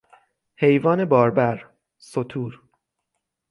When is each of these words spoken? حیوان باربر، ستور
حیوان 0.55 1.05
باربر، 1.05 1.65
ستور 1.97 2.61